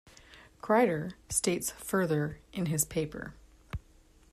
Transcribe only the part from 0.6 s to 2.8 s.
Grider states further in